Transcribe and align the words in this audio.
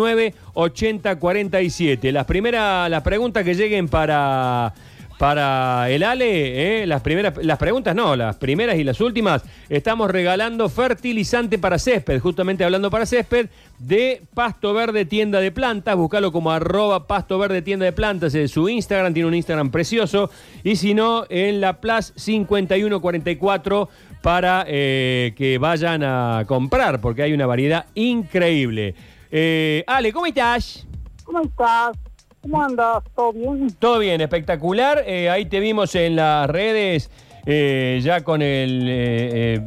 98047. 0.00 2.12
Las 2.12 2.24
primeras, 2.24 2.88
las 2.88 3.02
preguntas 3.02 3.42
que 3.42 3.56
lleguen 3.56 3.88
para, 3.88 4.72
para 5.18 5.90
el 5.90 6.04
Ale, 6.04 6.82
¿eh? 6.82 6.86
las 6.86 7.02
primeras, 7.02 7.44
las 7.44 7.58
preguntas 7.58 7.96
no, 7.96 8.14
las 8.14 8.36
primeras 8.36 8.76
y 8.76 8.84
las 8.84 9.00
últimas, 9.00 9.42
estamos 9.68 10.08
regalando 10.08 10.68
fertilizante 10.68 11.58
para 11.58 11.80
césped, 11.80 12.20
justamente 12.20 12.62
hablando 12.62 12.92
para 12.92 13.06
césped, 13.06 13.48
de 13.80 14.22
Pasto 14.34 14.72
Verde 14.72 15.04
Tienda 15.04 15.40
de 15.40 15.50
Plantas, 15.50 15.96
búscalo 15.96 16.30
como 16.30 16.52
arroba 16.52 17.08
Pasto 17.08 17.36
Verde 17.36 17.60
Tienda 17.60 17.84
de 17.84 17.92
Plantas 17.92 18.36
en 18.36 18.46
su 18.46 18.68
Instagram, 18.68 19.12
tiene 19.12 19.26
un 19.26 19.34
Instagram 19.34 19.72
precioso, 19.72 20.30
y 20.62 20.76
si 20.76 20.94
no, 20.94 21.24
en 21.28 21.60
la 21.60 21.80
Plus 21.80 22.12
5144 22.14 23.88
para 24.22 24.64
eh, 24.68 25.34
que 25.36 25.58
vayan 25.58 26.04
a 26.04 26.44
comprar, 26.46 27.00
porque 27.00 27.24
hay 27.24 27.32
una 27.32 27.46
variedad 27.46 27.86
increíble. 27.96 28.94
Eh, 29.30 29.84
Ale, 29.86 30.12
¿cómo 30.12 30.26
estás? 30.26 30.86
¿Cómo 31.24 31.40
estás? 31.42 31.96
¿Cómo 32.40 32.62
andas? 32.62 33.04
¿Todo 33.14 33.32
bien? 33.32 33.68
Todo 33.78 33.98
bien, 33.98 34.20
espectacular. 34.20 35.02
Eh, 35.06 35.28
ahí 35.28 35.46
te 35.46 35.60
vimos 35.60 35.94
en 35.94 36.16
las 36.16 36.48
redes 36.48 37.10
eh, 37.44 38.00
ya 38.02 38.22
con 38.22 38.40
el 38.42 39.62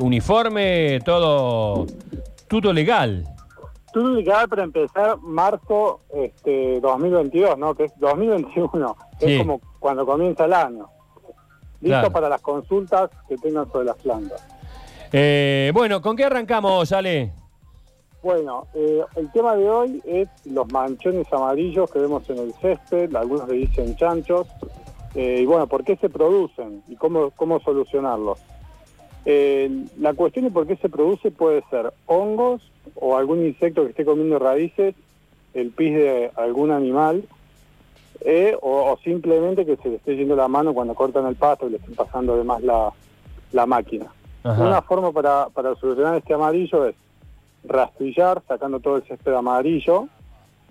uniforme, 0.00 1.00
todo, 1.04 1.86
todo 2.48 2.72
legal. 2.72 3.24
Tú 3.92 4.06
legal 4.14 4.48
para 4.48 4.64
empezar 4.64 5.18
marzo 5.18 6.00
este, 6.14 6.80
2022, 6.80 7.56
¿no? 7.58 7.74
Que 7.74 7.84
es 7.84 7.92
2021. 7.98 8.96
que 9.18 9.26
Sí. 9.26 9.32
Es 9.32 9.38
como 9.38 9.60
cuando 9.78 10.04
comienza 10.04 10.44
el 10.44 10.52
año. 10.52 10.88
Listo 11.80 11.98
Claro. 12.00 12.10
para 12.12 12.28
las 12.28 12.40
consultas 12.40 13.10
que 13.28 13.36
tengan 13.36 13.70
sobre 13.70 13.86
las 13.86 13.96
plantas. 13.96 14.44
Bueno, 15.72 16.02
¿con 16.02 16.16
qué 16.16 16.24
arrancamos, 16.24 16.90
Ale? 16.92 17.32
Bueno, 18.22 18.66
eh, 18.74 19.02
el 19.16 19.30
tema 19.30 19.54
de 19.54 19.70
hoy 19.70 20.02
es 20.04 20.28
los 20.44 20.70
manchones 20.72 21.32
amarillos 21.32 21.90
que 21.90 22.00
vemos 22.00 22.28
en 22.28 22.38
el 22.38 22.52
césped, 22.54 23.14
algunos 23.14 23.48
le 23.48 23.54
dicen 23.54 23.94
chanchos, 23.96 24.48
eh, 25.14 25.40
y 25.42 25.46
bueno, 25.46 25.66
¿por 25.68 25.84
qué 25.84 25.96
se 25.96 26.08
producen 26.08 26.82
y 26.88 26.96
cómo, 26.96 27.30
cómo 27.36 27.60
solucionarlos? 27.60 28.40
Eh, 29.24 29.84
la 29.98 30.14
cuestión 30.14 30.46
de 30.46 30.50
por 30.50 30.66
qué 30.66 30.76
se 30.76 30.88
produce 30.88 31.30
puede 31.30 31.62
ser 31.70 31.92
hongos 32.06 32.60
o 32.96 33.16
algún 33.16 33.46
insecto 33.46 33.84
que 33.84 33.90
esté 33.90 34.04
comiendo 34.04 34.38
raíces, 34.38 34.94
el 35.54 35.70
pis 35.70 35.94
de 35.94 36.30
algún 36.34 36.72
animal, 36.72 37.24
eh, 38.20 38.56
o, 38.60 38.90
o 38.90 38.98
simplemente 38.98 39.64
que 39.64 39.76
se 39.76 39.90
le 39.90 39.96
esté 39.96 40.16
yendo 40.16 40.34
la 40.34 40.48
mano 40.48 40.74
cuando 40.74 40.94
cortan 40.94 41.26
el 41.26 41.36
pasto 41.36 41.68
y 41.68 41.70
le 41.70 41.76
estén 41.76 41.94
pasando 41.94 42.34
además 42.34 42.62
la, 42.62 42.92
la 43.52 43.64
máquina. 43.66 44.06
Ajá. 44.42 44.66
Una 44.66 44.82
forma 44.82 45.12
para, 45.12 45.48
para 45.50 45.74
solucionar 45.76 46.16
este 46.16 46.34
amarillo 46.34 46.86
es 46.86 46.96
rastrillar, 47.64 48.42
sacando 48.46 48.80
todo 48.80 48.96
el 48.96 49.02
césped 49.04 49.32
amarillo, 49.32 50.08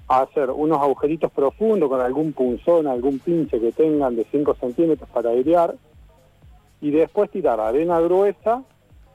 hacer 0.08 0.50
unos 0.52 0.82
agujeritos 0.82 1.32
profundos 1.32 1.90
con 1.90 2.00
algún 2.00 2.34
punzón, 2.34 2.88
algún 2.88 3.20
pinche 3.20 3.60
que 3.60 3.72
tengan 3.72 4.16
de 4.16 4.26
5 4.32 4.56
centímetros 4.56 5.10
para 5.10 5.32
airear, 5.32 5.76
y 6.82 6.92
después 6.92 7.30
tirar 7.30 7.60
arena 7.60 8.00
gruesa, 8.00 8.64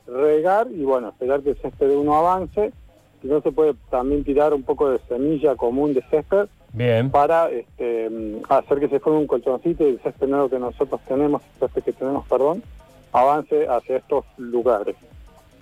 regar 0.06 0.69
y 0.70 0.83
bueno, 0.83 1.11
esperar 1.11 1.43
que 1.43 1.50
el 1.50 1.56
césped 1.56 1.89
de 1.89 1.97
uno 1.97 2.15
avance. 2.15 2.73
Si 3.20 3.28
no 3.28 3.41
se 3.41 3.53
puede 3.53 3.75
también 3.89 4.25
tirar 4.25 4.53
un 4.53 4.65
poco 4.65 4.91
de 4.91 4.98
semilla 5.09 5.55
común 5.55 5.95
de 5.95 6.03
césped 6.11 6.48
Bien. 6.73 7.11
para 7.11 7.50
este, 7.50 8.11
hacer 8.48 8.81
que 8.81 8.89
se 8.89 8.98
forme 8.98 9.20
un 9.20 9.27
colchoncito 9.28 9.84
y 9.84 9.91
el 9.91 10.00
césped 10.00 10.27
nuevo 10.27 10.48
que 10.48 10.59
nosotros 10.59 11.00
tenemos, 11.06 11.41
el 11.43 11.61
césped 11.61 11.83
que 11.84 11.93
tenemos, 11.93 12.27
perdón, 12.27 12.65
avance 13.12 13.69
hacia 13.69 13.98
estos 13.98 14.25
lugares. 14.39 14.97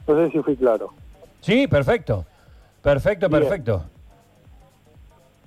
No 0.08 0.16
sé 0.16 0.30
si 0.30 0.38
fui 0.40 0.56
claro. 0.56 0.90
Sí, 1.40 1.66
perfecto. 1.66 2.24
Perfecto, 2.82 3.28
Bien. 3.28 3.42
perfecto. 3.42 3.84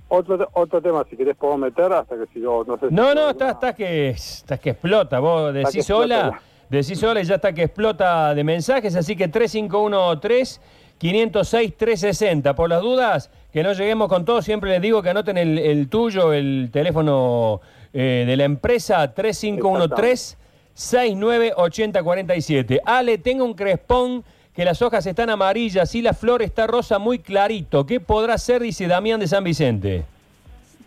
Otro, 0.08 0.48
otro 0.52 0.80
tema, 0.80 1.04
si 1.10 1.16
querés 1.16 1.36
puedo 1.36 1.56
meter 1.58 1.92
hasta 1.92 2.14
que 2.16 2.26
si 2.32 2.40
yo 2.40 2.62
no 2.66 2.78
sé 2.78 2.88
si 2.88 2.94
No, 2.94 3.14
no, 3.14 3.28
alguna- 3.28 3.50
está 3.50 3.74
que, 3.74 4.10
estás 4.10 4.60
que 4.60 4.70
explota. 4.70 5.18
Vos 5.18 5.52
decís 5.52 5.84
sola, 5.86 6.40
decís 6.68 6.98
sola 7.00 7.20
y 7.20 7.24
ya 7.24 7.34
está 7.36 7.52
que 7.52 7.64
explota 7.64 8.32
de 8.34 8.44
mensajes. 8.44 8.94
Así 8.94 9.16
que 9.16 9.26
3513 9.28 10.60
506 10.98 11.76
360. 11.76 12.54
Por 12.54 12.70
las 12.70 12.80
dudas, 12.80 13.30
que 13.52 13.62
no 13.64 13.72
lleguemos 13.72 14.08
con 14.08 14.24
todo, 14.24 14.40
siempre 14.42 14.70
les 14.70 14.80
digo 14.82 15.02
que 15.02 15.10
anoten 15.10 15.36
el, 15.36 15.58
el 15.58 15.88
tuyo, 15.88 16.32
el 16.32 16.70
teléfono 16.72 17.60
eh, 17.92 18.22
de 18.26 18.36
la 18.36 18.44
empresa 18.44 19.12
3513 19.12 20.36
698047. 20.74 22.80
Ale, 22.84 23.18
tengo 23.18 23.44
un 23.44 23.54
crespón 23.54 24.24
que 24.54 24.64
las 24.64 24.80
hojas 24.82 25.04
están 25.06 25.30
amarillas 25.30 25.94
y 25.94 26.02
la 26.02 26.14
flor 26.14 26.42
está 26.42 26.66
rosa 26.66 26.98
muy 26.98 27.18
clarito. 27.18 27.84
¿Qué 27.86 27.98
podrá 28.00 28.38
ser? 28.38 28.62
Dice 28.62 28.86
Damián 28.86 29.18
de 29.18 29.26
San 29.26 29.42
Vicente. 29.42 30.04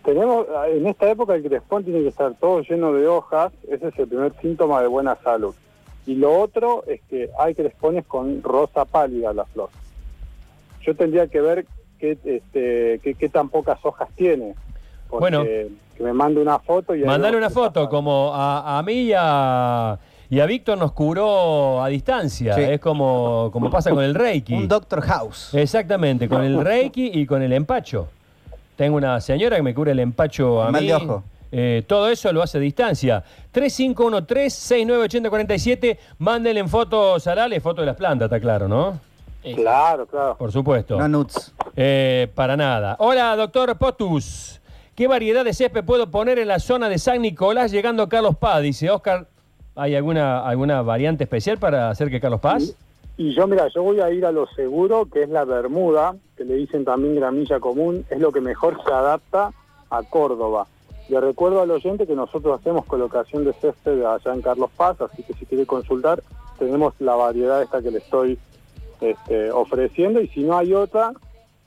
Tenemos, 0.06 0.48
en 0.70 0.88
esta 0.88 1.12
época 1.12 1.36
el 1.36 1.44
crespón 1.44 1.84
tiene 1.84 2.02
que 2.02 2.08
estar 2.08 2.34
todo 2.36 2.62
lleno 2.62 2.94
de 2.94 3.08
hojas, 3.08 3.52
ese 3.70 3.90
es 3.90 4.00
el 4.00 4.08
primer 4.08 4.34
síntoma 4.42 4.82
de 4.82 4.88
buena 4.88 5.18
salud. 5.22 5.54
Y 6.06 6.16
lo 6.16 6.40
otro 6.40 6.86
es 6.88 7.02
que 7.10 7.30
hay 7.38 7.54
crespones 7.54 8.06
con 8.06 8.42
rosa 8.42 8.86
pálida 8.86 9.34
la 9.34 9.44
flor. 9.44 9.70
Yo 10.82 10.96
tendría 10.96 11.28
que 11.28 11.42
ver 11.42 11.66
qué, 12.00 12.12
este, 12.24 13.02
qué, 13.04 13.16
qué 13.20 13.28
tan 13.28 13.50
pocas 13.50 13.80
hojas 13.84 14.08
tiene. 14.16 14.56
Porque 15.10 15.24
Bueno. 15.24 15.44
Que 15.44 16.04
me 16.04 16.14
mande 16.14 16.40
una 16.40 16.60
foto 16.60 16.96
y... 16.96 17.04
Mandale 17.04 17.36
una 17.36 17.50
foto, 17.50 17.90
como 17.90 18.32
a, 18.32 18.78
a 18.78 18.84
mí 18.84 19.08
y 19.08 19.14
a, 19.18 19.98
y 20.30 20.40
a 20.40 20.46
Víctor 20.46 20.78
nos 20.78 20.92
curó 20.92 21.84
a 21.84 21.88
distancia. 21.88 22.54
Sí. 22.54 22.62
Es 22.62 22.80
como, 22.80 23.50
como 23.54 23.70
pasa 23.70 23.92
con 23.92 24.04
el 24.04 24.16
Reiki. 24.16 24.54
Un 24.54 24.68
Doctor 24.68 25.02
House. 25.02 25.54
Exactamente, 25.54 26.28
con 26.28 26.44
el 26.44 26.64
Reiki 26.64 27.12
y 27.14 27.26
con 27.26 27.42
el 27.42 27.54
empacho. 27.54 28.08
Tengo 28.76 28.98
una 28.98 29.20
señora 29.22 29.56
que 29.56 29.64
me 29.64 29.74
cura 29.74 29.92
el 29.92 30.00
empacho 30.00 30.62
a 30.62 30.72
Mal 30.72 30.82
mí. 30.82 30.88
de 30.88 30.94
ojo. 30.96 31.24
Eh, 31.52 31.84
todo 31.88 32.10
eso 32.10 32.32
lo 32.34 32.44
hace 32.44 32.58
a 32.58 32.62
distancia. 32.62 33.24
3513-698047. 33.54 35.98
Mándenle 36.20 36.60
en 36.60 36.70
fotos 36.70 37.26
a 37.28 37.32
Ale, 37.32 37.60
foto 37.62 37.82
de 37.82 37.88
las 37.88 37.96
plantas, 37.96 38.26
está 38.28 38.40
claro, 38.40 38.68
¿no? 38.68 39.00
Claro, 39.56 40.06
claro. 40.08 40.36
Por 40.38 40.52
supuesto. 40.52 40.98
No 40.98 41.08
nuts. 41.08 41.54
Eh, 41.76 42.28
para 42.36 42.58
nada. 42.58 42.98
Hola, 43.00 43.34
doctor 43.36 43.78
Potus. 43.78 44.60
¿Qué 44.94 45.08
variedad 45.08 45.46
de 45.46 45.54
césped 45.54 45.86
puedo 45.86 46.12
poner 46.12 46.38
en 46.40 46.50
la 46.50 46.60
zona 46.60 46.90
de 46.90 46.98
San 46.98 47.22
Nicolás 47.22 47.72
llegando 47.72 48.04
a 48.04 48.10
Carlos 48.10 48.36
Paz? 48.36 48.62
Dice 48.62 48.90
Oscar. 48.90 49.28
¿Hay 49.78 49.96
alguna, 49.96 50.40
alguna 50.46 50.82
variante 50.82 51.24
especial 51.26 51.60
para 51.60 51.90
hacer 51.90 52.10
que 52.10 52.20
Carlos 52.20 52.42
Paz? 52.42 52.76
Y 53.16 53.34
yo, 53.36 53.48
mira, 53.48 53.68
yo 53.74 53.84
voy 53.84 54.00
a 54.00 54.10
ir 54.12 54.26
a 54.26 54.32
lo 54.32 54.48
seguro, 54.48 55.06
que 55.06 55.24
es 55.24 55.30
la 55.30 55.46
bermuda, 55.46 56.16
que 56.36 56.44
le 56.46 56.56
dicen 56.56 56.84
también 56.84 57.16
gramilla 57.16 57.60
común, 57.60 58.04
es 58.10 58.20
lo 58.20 58.32
que 58.32 58.42
mejor 58.42 58.78
se 58.84 58.92
adapta 58.92 59.52
a 59.90 60.04
Córdoba. 60.04 60.66
Le 61.10 61.22
recuerdo 61.22 61.62
al 61.62 61.72
oyente 61.72 62.06
que 62.08 62.16
nosotros 62.16 62.60
hacemos 62.60 62.86
colocación 62.86 63.46
de 63.46 63.54
césped 63.54 64.04
allá 64.04 64.34
en 64.34 64.42
Carlos 64.42 64.70
Paz, 64.76 65.00
así 65.02 65.24
que 65.24 65.34
si 65.34 65.46
quiere 65.46 65.66
consultar, 65.66 66.22
tenemos 66.60 66.94
la 67.00 67.16
variedad 67.16 67.62
esta 67.62 67.82
que 67.82 67.92
le 67.92 68.00
estoy 68.00 68.38
este, 69.00 69.52
ofreciendo, 69.52 70.20
y 70.22 70.28
si 70.30 70.42
no 70.44 70.58
hay 70.58 70.74
otra, 70.74 71.14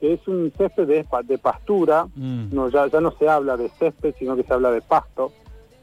que 0.01 0.13
es 0.13 0.27
un 0.27 0.51
césped 0.57 0.85
de, 0.87 1.03
pa- 1.05 1.23
de 1.23 1.37
pastura, 1.37 2.07
Mm. 2.15 2.53
no, 2.53 2.69
ya, 2.69 2.87
ya 2.87 2.99
no 3.01 3.11
se 3.11 3.27
habla 3.29 3.55
de 3.57 3.69
césped, 3.69 4.13
sino 4.19 4.35
que 4.35 4.43
se 4.43 4.53
habla 4.53 4.71
de 4.71 4.81
pasto. 4.81 5.31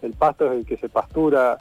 El 0.02 0.12
pasto 0.12 0.46
es 0.46 0.52
el 0.52 0.66
que 0.66 0.76
se 0.76 0.88
pastura, 0.88 1.58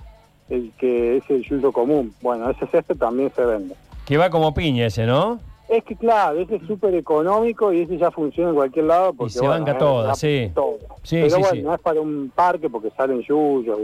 el 0.50 0.72
que 0.78 1.18
es 1.18 1.24
el 1.30 1.44
yuyo 1.44 1.72
común. 1.72 2.14
Bueno, 2.22 2.50
ese 2.50 2.66
césped 2.68 2.98
también 2.98 3.32
se 3.36 3.46
vende. 3.46 3.76
Que 4.06 4.18
va 4.18 4.30
como 4.30 4.54
piña 4.54 4.86
ese, 4.86 5.06
¿no? 5.06 5.40
Es 5.70 5.84
que 5.84 5.96
claro, 5.98 6.40
ese 6.40 6.56
es 6.56 6.62
súper 6.66 6.96
económico 6.96 7.74
y 7.74 7.82
ese 7.82 7.98
ya 7.98 8.10
funciona 8.10 8.52
en 8.52 8.56
cualquier 8.56 8.86
lado. 8.86 9.14
Porque, 9.14 9.34
se 9.34 9.46
banca 9.46 9.74
es- 9.74 9.78
toda, 9.78 10.08
da 10.08 10.16
sí. 10.16 10.50
todo. 10.56 10.78
Sí, 11.04 11.18
pero 11.18 11.30
sí, 11.30 11.36
bueno, 11.42 11.56
sí. 11.56 11.62
no 11.62 11.74
es 11.76 11.82
para 11.82 12.00
un 12.00 12.32
parque 12.34 12.70
porque 12.70 12.90
salen 12.96 13.22
yuyos, 13.22 13.78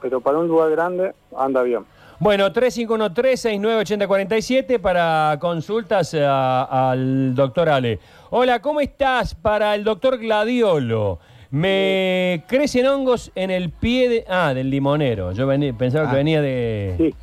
pero 0.00 0.20
para 0.20 0.38
un 0.38 0.46
lugar 0.46 0.70
grande 0.70 1.12
anda 1.36 1.62
bien. 1.62 1.80
Bueno, 2.20 2.52
3513-698047 2.52 4.78
para 4.78 5.36
consultas 5.40 6.14
a- 6.14 6.90
al 6.90 7.34
doctor 7.34 7.68
Ale. 7.68 7.98
Hola, 8.30 8.60
¿cómo 8.60 8.80
estás? 8.80 9.34
Para 9.34 9.74
el 9.74 9.82
doctor 9.84 10.18
Gladiolo. 10.18 11.18
Me 11.54 12.42
crecen 12.48 12.84
hongos 12.88 13.30
en 13.36 13.52
el 13.52 13.70
pie 13.70 14.08
de... 14.08 14.24
Ah, 14.28 14.52
del 14.54 14.70
limonero. 14.70 15.30
Yo 15.30 15.46
pensaba 15.78 16.06
que 16.06 16.14
Ah. 16.14 16.16
venía 16.16 16.42
de... 16.42 17.14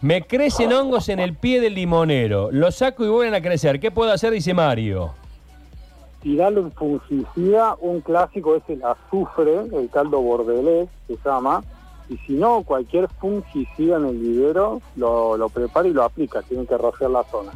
Me 0.00 0.22
crecen 0.22 0.72
hongos 0.72 1.10
en 1.10 1.18
el 1.18 1.34
pie 1.34 1.60
del 1.60 1.74
limonero. 1.74 2.48
Los 2.50 2.76
saco 2.76 3.04
y 3.04 3.08
vuelven 3.08 3.34
a 3.34 3.42
crecer. 3.42 3.78
¿Qué 3.78 3.90
puedo 3.90 4.10
hacer? 4.12 4.32
Dice 4.32 4.54
Mario. 4.54 5.10
Tirarle 6.22 6.60
un 6.60 6.72
fungicida, 6.72 7.76
un 7.78 8.00
clásico 8.00 8.56
es 8.56 8.62
el 8.68 8.82
azufre, 8.82 9.56
el 9.70 9.90
caldo 9.90 10.22
bordelés 10.22 10.88
se 11.06 11.16
llama. 11.22 11.62
Y 12.08 12.16
si 12.26 12.32
no, 12.32 12.62
cualquier 12.62 13.08
fungicida 13.20 13.98
en 13.98 14.06
el 14.06 14.16
vivero 14.16 14.80
lo, 14.96 15.36
lo 15.36 15.50
prepara 15.50 15.86
y 15.86 15.92
lo 15.92 16.02
aplica. 16.02 16.40
Tienen 16.40 16.66
que 16.66 16.78
rociar 16.78 17.10
la 17.10 17.24
zona. 17.24 17.52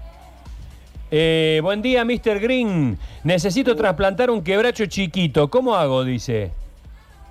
Eh, 1.11 1.61
buen 1.63 1.83
día, 1.83 2.05
Mr. 2.05 2.39
Green. 2.41 2.99
Necesito 3.25 3.75
trasplantar 3.75 4.31
un 4.31 4.43
quebracho 4.43 4.87
chiquito. 4.87 5.49
¿Cómo 5.51 5.75
hago? 5.75 6.05
Dice. 6.05 6.53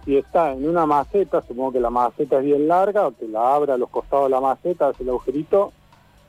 si 0.05 0.17
está 0.17 0.53
en 0.53 0.67
una 0.67 0.85
maceta, 0.85 1.43
supongo 1.47 1.73
que 1.73 1.79
la 1.79 1.89
maceta 1.89 2.39
es 2.39 2.45
bien 2.45 2.67
larga, 2.67 3.07
o 3.07 3.11
que 3.15 3.27
la 3.27 3.53
abra 3.55 3.75
a 3.75 3.77
los 3.77 3.89
costados 3.89 4.25
de 4.25 4.31
la 4.31 4.41
maceta, 4.41 4.87
hace 4.89 5.03
el 5.03 5.09
agujerito 5.09 5.71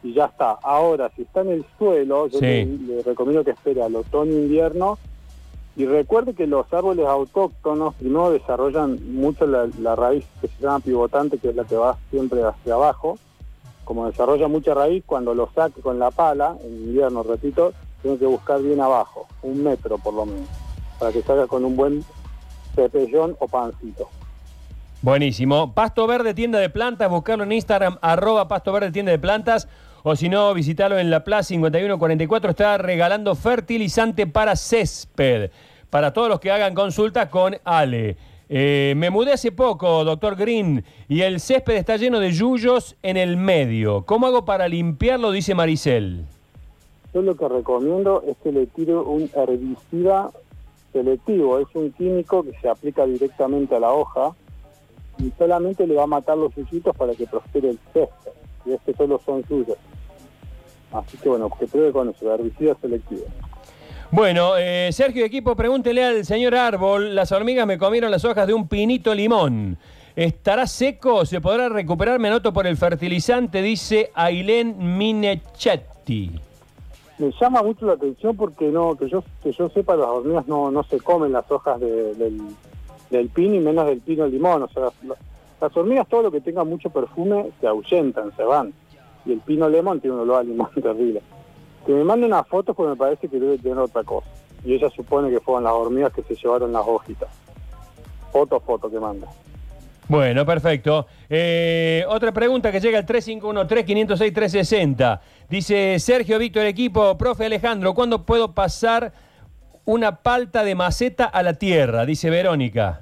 y 0.02 0.12
ya 0.12 0.26
está. 0.26 0.52
Ahora, 0.62 1.10
si 1.16 1.22
está 1.22 1.40
en 1.42 1.48
el 1.50 1.64
suelo, 1.78 2.26
yo 2.28 2.38
Sí. 2.38 2.44
le, 2.44 2.64
le 2.66 3.02
recomiendo 3.02 3.44
que 3.44 3.52
espere 3.52 3.82
al 3.82 3.94
otoño-invierno 3.96 4.98
Y 5.76 5.86
recuerde 5.86 6.34
que 6.34 6.46
los 6.48 6.70
árboles 6.74 7.06
autóctonos 7.06 7.94
primero 7.94 8.30
desarrollan 8.32 8.98
mucho 9.14 9.46
la, 9.46 9.68
la 9.80 9.94
raíz 9.96 10.24
que 10.40 10.48
se 10.48 10.62
llama 10.62 10.80
pivotante, 10.80 11.38
que 11.38 11.50
es 11.50 11.54
la 11.56 11.64
que 11.64 11.76
va 11.76 11.96
siempre 12.10 12.42
hacia 12.42 12.74
abajo. 12.74 13.18
Como 13.90 14.06
desarrolla 14.06 14.46
mucha 14.46 14.72
raíz, 14.72 15.02
cuando 15.04 15.34
lo 15.34 15.50
saque 15.52 15.80
con 15.80 15.98
la 15.98 16.12
pala, 16.12 16.54
en 16.62 16.74
invierno, 16.74 17.24
repito, 17.24 17.72
tiene 18.02 18.18
que 18.18 18.26
buscar 18.26 18.62
bien 18.62 18.80
abajo, 18.80 19.26
un 19.42 19.64
metro 19.64 19.98
por 19.98 20.14
lo 20.14 20.26
menos, 20.26 20.46
para 21.00 21.10
que 21.10 21.22
salga 21.22 21.48
con 21.48 21.64
un 21.64 21.74
buen 21.74 22.04
cepellón 22.76 23.34
o 23.40 23.48
pancito. 23.48 24.08
Buenísimo. 25.02 25.74
Pasto 25.74 26.06
Verde, 26.06 26.34
tienda 26.34 26.60
de 26.60 26.70
plantas, 26.70 27.10
buscarlo 27.10 27.42
en 27.42 27.50
Instagram, 27.50 27.98
arroba 28.00 28.46
Pasto 28.46 28.70
Verde, 28.70 28.92
tienda 28.92 29.10
de 29.10 29.18
plantas. 29.18 29.66
O 30.04 30.14
si 30.14 30.28
no, 30.28 30.54
visitarlo 30.54 30.96
en 30.96 31.10
la 31.10 31.24
Plaza 31.24 31.48
5144. 31.48 32.50
Está 32.50 32.78
regalando 32.78 33.34
fertilizante 33.34 34.28
para 34.28 34.54
césped. 34.54 35.50
Para 35.90 36.12
todos 36.12 36.28
los 36.28 36.38
que 36.38 36.52
hagan 36.52 36.74
consulta 36.74 37.28
con 37.28 37.56
Ale. 37.64 38.16
Eh, 38.52 38.94
me 38.96 39.10
mudé 39.10 39.32
hace 39.32 39.52
poco, 39.52 40.02
doctor 40.02 40.34
Green, 40.34 40.84
y 41.08 41.20
el 41.20 41.38
césped 41.38 41.74
está 41.74 41.96
lleno 41.96 42.18
de 42.18 42.32
yuyos 42.32 42.96
en 43.00 43.16
el 43.16 43.36
medio. 43.36 44.04
¿Cómo 44.04 44.26
hago 44.26 44.44
para 44.44 44.66
limpiarlo? 44.66 45.30
Dice 45.30 45.54
Maricel. 45.54 46.24
Yo 47.14 47.22
lo 47.22 47.36
que 47.36 47.46
recomiendo 47.48 48.24
es 48.26 48.36
que 48.42 48.50
le 48.50 48.66
tire 48.66 48.96
un 48.96 49.30
herbicida 49.36 50.32
selectivo. 50.92 51.60
Es 51.60 51.68
un 51.74 51.92
químico 51.92 52.42
que 52.42 52.52
se 52.60 52.68
aplica 52.68 53.06
directamente 53.06 53.76
a 53.76 53.78
la 53.78 53.92
hoja 53.92 54.34
y 55.18 55.30
solamente 55.38 55.86
le 55.86 55.94
va 55.94 56.02
a 56.02 56.08
matar 56.08 56.36
los 56.36 56.52
yuyitos 56.56 56.96
para 56.96 57.14
que 57.14 57.28
prospere 57.28 57.70
el 57.70 57.78
césped. 57.92 58.32
Y 58.66 58.72
este 58.72 58.94
solo 58.94 59.20
son 59.24 59.46
suyos. 59.46 59.78
Así 60.90 61.16
que 61.18 61.28
bueno, 61.28 61.48
que 61.56 61.68
pruebe 61.68 61.92
con 61.92 62.08
eso, 62.08 62.34
herbicida 62.34 62.74
selectivo. 62.80 63.26
Bueno, 64.12 64.56
eh, 64.58 64.90
Sergio 64.92 65.24
Equipo, 65.24 65.54
pregúntele 65.54 66.04
al 66.04 66.24
señor 66.24 66.54
Árbol, 66.56 67.14
las 67.14 67.30
hormigas 67.30 67.66
me 67.66 67.78
comieron 67.78 68.10
las 68.10 68.24
hojas 68.24 68.46
de 68.46 68.54
un 68.54 68.66
pinito 68.66 69.14
limón. 69.14 69.78
¿Estará 70.16 70.66
seco? 70.66 71.24
¿Se 71.24 71.40
podrá 71.40 71.68
recuperar? 71.68 72.18
Me 72.18 72.26
anoto 72.28 72.52
por 72.52 72.66
el 72.66 72.76
fertilizante, 72.76 73.62
dice 73.62 74.10
Ailén 74.14 74.74
Minechetti. 74.98 76.32
Me 77.18 77.30
llama 77.40 77.62
mucho 77.62 77.86
la 77.86 77.92
atención 77.92 78.36
porque 78.36 78.66
no, 78.66 78.96
que 78.96 79.08
yo, 79.08 79.22
que 79.42 79.52
yo 79.52 79.68
sepa, 79.68 79.94
las 79.94 80.08
hormigas 80.08 80.48
no, 80.48 80.70
no 80.72 80.82
se 80.82 80.98
comen 80.98 81.32
las 81.32 81.48
hojas 81.50 81.78
de- 81.78 82.14
del, 82.14 82.40
del 83.10 83.28
pino 83.28 83.54
y 83.54 83.60
menos 83.60 83.86
del 83.86 84.00
pino 84.00 84.26
limón. 84.26 84.64
O 84.64 84.68
sea, 84.68 84.84
las, 84.84 84.94
las 85.60 85.76
hormigas, 85.76 86.08
todo 86.08 86.22
lo 86.22 86.30
que 86.32 86.40
tenga 86.40 86.64
mucho 86.64 86.90
perfume, 86.90 87.50
se 87.60 87.68
ahuyentan, 87.68 88.34
se 88.36 88.42
van. 88.42 88.72
Y 89.24 89.32
el 89.32 89.40
pino 89.40 89.68
limón 89.68 90.00
tiene 90.00 90.16
un 90.16 90.22
olor 90.22 90.40
a 90.40 90.42
limón 90.42 90.70
terrible. 90.82 91.22
Que 91.86 91.92
me 91.92 92.04
mande 92.04 92.26
unas 92.26 92.46
fotos 92.46 92.76
porque 92.76 92.90
me 92.90 92.96
parece 92.96 93.28
que 93.28 93.38
debe 93.38 93.56
tener 93.58 93.78
otra 93.78 94.04
cosa. 94.04 94.26
Y 94.64 94.74
ella 94.74 94.90
supone 94.90 95.30
que 95.30 95.40
fueron 95.40 95.64
las 95.64 95.72
hormigas 95.72 96.12
que 96.12 96.22
se 96.22 96.34
llevaron 96.34 96.72
las 96.72 96.82
hojitas. 96.86 97.28
Foto, 98.32 98.60
foto 98.60 98.90
que 98.90 99.00
manda. 99.00 99.26
Bueno, 100.08 100.44
perfecto. 100.44 101.06
Eh, 101.28 102.04
otra 102.08 102.32
pregunta 102.32 102.72
que 102.72 102.80
llega 102.80 102.98
al 102.98 103.06
351-3506-360. 103.06 105.20
Dice 105.48 105.98
Sergio 106.00 106.36
Víctor 106.38 106.66
Equipo, 106.66 107.16
profe 107.16 107.46
Alejandro, 107.46 107.94
¿cuándo 107.94 108.24
puedo 108.26 108.52
pasar 108.52 109.12
una 109.84 110.16
palta 110.16 110.64
de 110.64 110.74
maceta 110.74 111.26
a 111.26 111.42
la 111.44 111.54
tierra? 111.54 112.04
Dice 112.06 112.28
Verónica. 112.28 113.00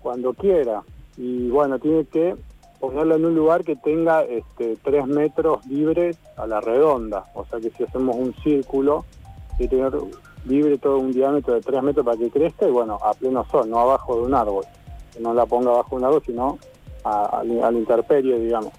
cuando 0.00 0.34
quiera. 0.34 0.82
Y 1.16 1.48
bueno, 1.48 1.78
tiene 1.78 2.04
que 2.04 2.36
ponerlo 2.80 3.16
en 3.16 3.26
un 3.26 3.34
lugar 3.34 3.62
que 3.62 3.76
tenga 3.76 4.22
este, 4.22 4.76
tres 4.82 5.06
metros 5.06 5.64
libres 5.66 6.16
a 6.36 6.46
la 6.46 6.60
redonda. 6.60 7.24
O 7.34 7.44
sea 7.44 7.60
que 7.60 7.70
si 7.70 7.84
hacemos 7.84 8.16
un 8.16 8.34
círculo, 8.42 9.04
que 9.58 9.68
tener 9.68 9.92
libre 10.46 10.78
todo 10.78 10.98
un 10.98 11.12
diámetro 11.12 11.54
de 11.54 11.60
tres 11.60 11.82
metros 11.82 12.04
para 12.04 12.16
que 12.16 12.30
crezca 12.30 12.66
y 12.66 12.70
bueno, 12.70 12.98
a 13.02 13.12
pleno 13.12 13.44
sol, 13.50 13.68
no 13.68 13.78
abajo 13.78 14.16
de 14.16 14.22
un 14.22 14.34
árbol. 14.34 14.64
Que 15.12 15.20
no 15.20 15.34
la 15.34 15.44
ponga 15.44 15.70
abajo 15.70 15.90
de 15.90 15.96
un 15.96 16.04
árbol, 16.04 16.22
sino 16.24 16.58
a, 17.04 17.10
a, 17.10 17.40
a 17.40 17.44
la 17.44 17.78
intemperie, 17.78 18.38
digamos. 18.38 18.72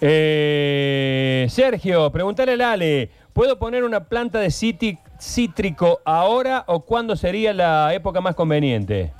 Eh, 0.00 1.46
Sergio, 1.48 2.10
preguntale 2.10 2.52
al 2.52 2.60
Ale, 2.62 3.10
¿puedo 3.32 3.58
poner 3.58 3.84
una 3.84 4.04
planta 4.04 4.40
de 4.40 4.50
cítrico 4.50 6.00
ahora 6.04 6.64
o 6.66 6.80
cuándo 6.80 7.14
sería 7.16 7.52
la 7.52 7.94
época 7.94 8.20
más 8.20 8.34
conveniente? 8.34 9.12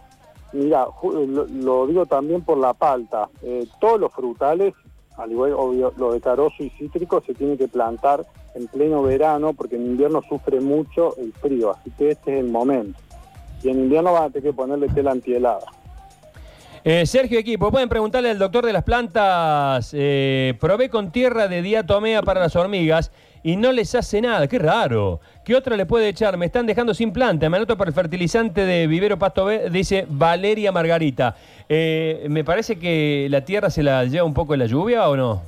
Mira, 0.53 0.87
lo, 1.03 1.47
lo 1.47 1.87
digo 1.87 2.07
también 2.07 2.43
por 2.43 2.59
la 2.59 2.75
palta. 2.75 3.29
Eh, 3.43 3.67
todos 3.81 4.01
los 4.01 4.13
frutales, 4.13 4.75
al 5.17 5.31
igual 5.31 5.53
obvio, 5.53 5.93
lo 5.97 6.13
de 6.13 6.21
carozo 6.21 6.63
y 6.63 6.71
cítrico, 6.71 7.23
se 7.25 7.35
tiene 7.35 7.57
que 7.57 7.69
plantar 7.69 8.27
en 8.55 8.67
pleno 8.67 9.03
verano 9.03 9.53
porque 9.53 9.77
en 9.77 9.87
invierno 9.87 10.23
sufre 10.29 10.61
mucho 10.61 11.17
el 11.19 11.33
frío, 11.33 11.71
así 11.71 11.91
que 11.97 12.11
este 12.11 12.35
es 12.35 12.45
el 12.45 12.51
momento. 12.51 12.99
Y 13.63 13.69
en 13.69 13.81
invierno 13.81 14.13
van 14.13 14.25
a 14.25 14.31
tener 14.31 14.51
que 14.51 14.57
ponerle 14.57 14.89
tela 14.89 15.13
antihelada. 15.13 15.67
Eh, 16.83 17.05
Sergio 17.05 17.39
Equipo, 17.39 17.71
pueden 17.71 17.91
preguntarle 17.91 18.31
al 18.31 18.39
doctor 18.39 18.65
de 18.65 18.73
las 18.73 18.85
plantas, 18.85 19.91
eh, 19.93 20.55
probé 20.59 20.89
con 20.89 21.13
tierra 21.13 21.47
de 21.47 21.61
diatomea 21.61 22.23
para 22.23 22.41
las 22.41 22.57
hormigas 22.57 23.13
y 23.43 23.57
no 23.57 23.73
les 23.73 23.95
hace 23.95 24.21
nada, 24.21 24.47
qué 24.47 24.59
raro. 24.59 25.21
¿Qué 25.45 25.55
otra 25.55 25.77
le 25.77 25.87
puede 25.87 26.09
echar? 26.09 26.37
Me 26.37 26.47
están 26.47 26.67
dejando 26.67 26.95
sin 26.95 27.13
planta, 27.13 27.49
me 27.49 27.57
anoto 27.57 27.77
para 27.77 27.89
el 27.89 27.95
fertilizante 27.95 28.65
de 28.65 28.87
vivero 28.87 29.19
pasto 29.19 29.47
B, 29.47 29.71
dice 29.71 30.07
Valeria 30.09 30.73
Margarita. 30.73 31.37
Eh, 31.69 32.27
me 32.29 32.45
parece 32.45 32.79
que 32.79 33.29
la 33.31 33.45
tierra 33.45 33.71
se 33.71 33.83
la 33.83 34.05
lleva 34.05 34.25
un 34.25 34.35
poco 34.35 34.53
de 34.53 34.59
la 34.59 34.67
lluvia 34.67 35.09
o 35.09 35.17
no? 35.17 35.43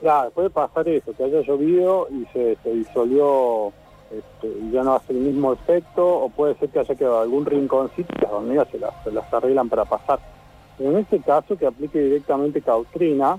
Claro, 0.00 0.30
puede 0.30 0.50
pasar 0.50 0.88
eso, 0.88 1.14
que 1.16 1.24
haya 1.24 1.40
llovido 1.42 2.08
y 2.10 2.26
se, 2.32 2.56
se 2.62 2.70
disolvió 2.74 3.72
este, 4.12 4.46
y 4.46 4.70
ya 4.72 4.82
no 4.82 4.94
hace 4.96 5.12
el 5.12 5.20
mismo 5.20 5.52
efecto, 5.52 6.06
o 6.06 6.28
puede 6.28 6.54
ser 6.56 6.68
que 6.68 6.80
haya 6.80 6.94
quedado 6.94 7.20
algún 7.20 7.46
rinconcito 7.46 8.12
y 8.18 8.20
las 8.20 8.32
hormigas 8.32 8.68
se 8.70 8.78
las, 8.78 8.92
se 9.04 9.10
las 9.10 9.32
arreglan 9.32 9.68
para 9.68 9.84
pasar. 9.84 10.18
En 10.78 10.98
este 10.98 11.20
caso, 11.20 11.56
que 11.56 11.66
aplique 11.66 11.98
directamente 11.98 12.60
cautrina 12.60 13.38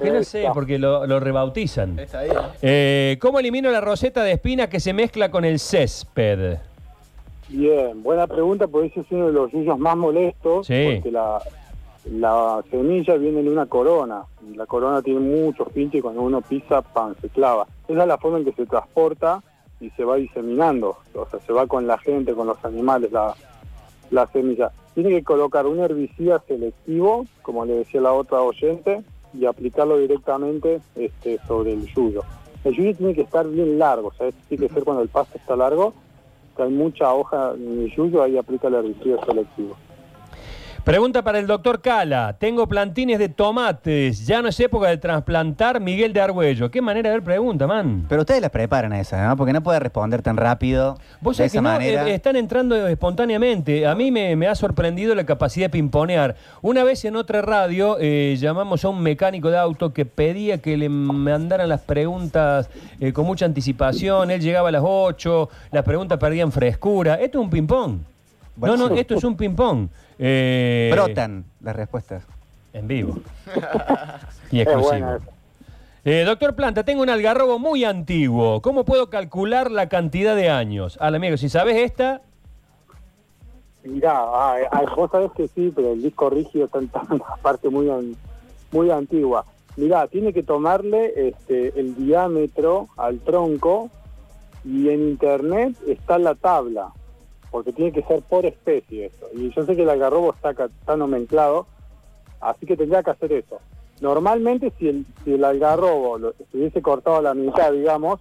Que 0.00 0.10
no 0.10 0.22
sé, 0.24 0.46
porque 0.52 0.78
lo, 0.78 1.06
lo 1.06 1.20
rebautizan. 1.20 1.98
Ahí, 2.14 2.28
¿eh? 2.28 2.34
Eh, 2.62 3.18
¿Cómo 3.20 3.38
elimino 3.38 3.70
la 3.70 3.80
roseta 3.80 4.22
de 4.24 4.32
espinas 4.32 4.68
que 4.68 4.80
se 4.80 4.92
mezcla 4.92 5.30
con 5.30 5.44
el 5.44 5.58
césped? 5.58 6.58
Bien, 7.48 8.02
buena 8.02 8.26
pregunta, 8.26 8.66
porque 8.66 8.88
ese 8.88 9.00
es 9.00 9.06
uno 9.10 9.26
de 9.28 9.32
los 9.32 9.52
yuyos 9.52 9.78
más 9.78 9.96
molestos, 9.96 10.66
Sí. 10.66 10.94
porque 10.96 11.12
la, 11.12 11.38
la 12.10 12.62
semilla 12.70 13.14
viene 13.16 13.40
en 13.40 13.48
una 13.48 13.66
corona, 13.66 14.22
y 14.50 14.56
la 14.56 14.66
corona 14.66 15.00
tiene 15.02 15.20
muchos 15.20 15.68
pinches 15.72 15.98
y 16.00 16.02
cuando 16.02 16.22
uno 16.22 16.40
pisa, 16.40 16.82
pan, 16.82 17.14
se 17.20 17.28
clava. 17.28 17.66
Esa 17.86 18.02
es 18.02 18.08
la 18.08 18.18
forma 18.18 18.38
en 18.38 18.46
que 18.46 18.52
se 18.52 18.66
transporta 18.66 19.42
y 19.80 19.90
se 19.90 20.04
va 20.04 20.16
diseminando, 20.16 20.96
o 21.14 21.26
sea, 21.30 21.38
se 21.40 21.52
va 21.52 21.66
con 21.66 21.86
la 21.86 21.98
gente, 21.98 22.32
con 22.34 22.46
los 22.46 22.62
animales, 22.64 23.12
la, 23.12 23.34
la 24.10 24.26
semilla. 24.28 24.70
Tiene 24.94 25.10
que 25.10 25.22
colocar 25.22 25.66
un 25.66 25.80
herbicida 25.80 26.42
selectivo, 26.48 27.26
como 27.42 27.64
le 27.64 27.74
decía 27.74 28.00
la 28.00 28.12
otra 28.12 28.40
oyente, 28.40 29.02
y 29.38 29.46
aplicarlo 29.46 29.98
directamente 29.98 30.80
este, 30.94 31.38
sobre 31.46 31.72
el 31.72 31.86
yuyo. 31.86 32.22
El 32.64 32.74
yuyo 32.74 32.94
tiene 32.96 33.14
que 33.14 33.22
estar 33.22 33.46
bien 33.46 33.78
largo, 33.78 34.08
o 34.08 34.12
sea, 34.12 34.30
tiene 34.48 34.68
que 34.68 34.74
ser 34.74 34.84
cuando 34.84 35.02
el 35.02 35.08
pasto 35.08 35.36
está 35.36 35.56
largo, 35.56 35.92
que 36.56 36.62
hay 36.62 36.70
mucha 36.70 37.12
hoja 37.12 37.52
en 37.54 37.82
el 37.82 37.94
yuyo, 37.94 38.22
ahí 38.22 38.38
aplica 38.38 38.68
el 38.68 38.74
herbicida 38.74 39.24
selectivo. 39.26 39.76
Pregunta 40.84 41.22
para 41.24 41.38
el 41.38 41.46
doctor 41.46 41.80
Cala. 41.80 42.36
Tengo 42.38 42.66
plantines 42.68 43.18
de 43.18 43.30
tomates. 43.30 44.26
Ya 44.26 44.42
no 44.42 44.48
es 44.48 44.60
época 44.60 44.88
de 44.88 44.98
trasplantar 44.98 45.80
Miguel 45.80 46.12
de 46.12 46.20
Argüello. 46.20 46.70
Qué 46.70 46.82
manera 46.82 47.08
de 47.08 47.16
ver 47.16 47.24
pregunta, 47.24 47.66
man. 47.66 48.04
Pero 48.06 48.20
ustedes 48.20 48.42
las 48.42 48.50
preparan 48.50 48.92
esa, 48.92 49.26
¿no? 49.26 49.34
Porque 49.34 49.54
no 49.54 49.62
puede 49.62 49.78
responder 49.80 50.20
tan 50.20 50.36
rápido. 50.36 50.98
Vos 51.22 51.38
de 51.38 51.48
sabés 51.48 51.52
que 51.52 51.56
esa 51.56 51.62
no, 51.62 51.70
manera. 51.70 52.06
eh, 52.06 52.14
están 52.14 52.36
entrando 52.36 52.86
espontáneamente. 52.86 53.86
A 53.86 53.94
mí 53.94 54.10
me, 54.10 54.36
me 54.36 54.46
ha 54.46 54.54
sorprendido 54.54 55.14
la 55.14 55.24
capacidad 55.24 55.66
de 55.66 55.70
pimponear. 55.70 56.36
Una 56.60 56.84
vez 56.84 57.02
en 57.06 57.16
otra 57.16 57.40
radio 57.40 57.96
eh, 57.98 58.36
llamamos 58.38 58.84
a 58.84 58.90
un 58.90 59.00
mecánico 59.02 59.50
de 59.50 59.56
auto 59.56 59.94
que 59.94 60.04
pedía 60.04 60.58
que 60.58 60.76
le 60.76 60.90
mandaran 60.90 61.66
las 61.66 61.80
preguntas 61.80 62.68
eh, 63.00 63.14
con 63.14 63.24
mucha 63.24 63.46
anticipación. 63.46 64.30
Él 64.30 64.42
llegaba 64.42 64.68
a 64.68 64.72
las 64.72 64.82
8, 64.84 65.48
las 65.72 65.82
preguntas 65.82 66.18
perdían 66.18 66.52
frescura. 66.52 67.14
Esto 67.14 67.38
es 67.38 67.44
un 67.44 67.48
ping-pong. 67.48 68.00
Bueno, 68.56 68.76
no, 68.76 68.90
no, 68.90 68.94
esto 68.94 69.14
es 69.16 69.24
un 69.24 69.36
ping-pong. 69.36 69.88
Eh, 70.18 70.90
Brotan 70.92 71.44
las 71.60 71.76
respuestas. 71.76 72.24
En 72.72 72.88
vivo. 72.88 73.18
y 74.50 74.60
exclusivo. 74.60 75.18
Eh, 76.04 76.24
doctor 76.26 76.54
Planta, 76.54 76.84
tengo 76.84 77.02
un 77.02 77.08
algarrobo 77.08 77.58
muy 77.58 77.84
antiguo. 77.84 78.60
¿Cómo 78.60 78.84
puedo 78.84 79.08
calcular 79.10 79.70
la 79.70 79.88
cantidad 79.88 80.36
de 80.36 80.50
años? 80.50 80.98
Al 81.00 81.14
amigo, 81.14 81.36
si 81.36 81.48
sabes 81.48 81.76
esta, 81.76 82.20
Mirá, 83.84 84.12
ah, 84.16 84.56
ah, 84.72 84.82
vos 84.96 85.10
sabés 85.10 85.30
que 85.32 85.46
sí, 85.48 85.70
pero 85.76 85.92
el 85.92 86.02
disco 86.02 86.30
rígido 86.30 86.64
está 86.64 86.78
en 86.78 86.90
una 87.10 87.24
parte 87.42 87.68
muy, 87.68 87.90
an- 87.90 88.16
muy 88.72 88.90
antigua. 88.90 89.44
Mirá, 89.76 90.06
tiene 90.08 90.32
que 90.32 90.42
tomarle 90.42 91.12
este, 91.28 91.78
el 91.78 91.94
diámetro 91.94 92.88
al 92.96 93.18
tronco 93.20 93.90
y 94.64 94.88
en 94.88 95.02
internet 95.08 95.74
está 95.86 96.18
la 96.18 96.34
tabla, 96.34 96.92
porque 97.54 97.72
tiene 97.72 97.92
que 97.92 98.02
ser 98.02 98.20
por 98.22 98.44
especie 98.44 99.06
eso. 99.06 99.28
Y 99.32 99.48
yo 99.54 99.64
sé 99.64 99.76
que 99.76 99.82
el 99.82 99.88
algarrobo 99.88 100.34
está, 100.34 100.50
está 100.64 100.96
nomenclado, 100.96 101.68
así 102.40 102.66
que 102.66 102.76
tendría 102.76 103.04
que 103.04 103.12
hacer 103.12 103.32
eso. 103.32 103.60
Normalmente 104.00 104.72
si 104.76 104.88
el, 104.88 105.06
si 105.22 105.34
el 105.34 105.44
algarrobo 105.44 106.18
lo, 106.18 106.30
estuviese 106.30 106.82
cortado 106.82 107.18
a 107.18 107.22
la 107.22 107.32
mitad, 107.32 107.70
digamos, 107.70 108.18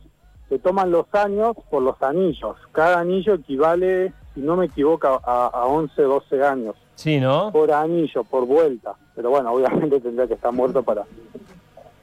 se 0.50 0.60
toman 0.60 0.92
los 0.92 1.08
años 1.16 1.56
por 1.72 1.82
los 1.82 2.00
anillos. 2.04 2.58
Cada 2.74 3.00
anillo 3.00 3.34
equivale, 3.34 4.13
si 4.36 4.42
no 4.42 4.56
me 4.56 4.68
equivoco, 4.68 5.08
a, 5.08 5.48
a 5.48 5.66
11, 5.66 6.00
12 6.00 6.44
años 6.44 6.75
sí, 6.94 7.20
¿no? 7.20 7.52
por 7.52 7.72
anillo, 7.72 8.24
por 8.25 8.46
vuelta. 8.46 8.94
Pero 9.16 9.32
bueno, 9.32 9.52
obviamente 9.52 10.00
tendría 10.00 10.28
que 10.28 10.36
estar 10.36 10.54
muerto 10.54 10.84
para 10.84 11.06